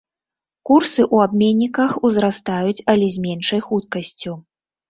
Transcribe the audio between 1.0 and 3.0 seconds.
ў абменніках узрастаюць,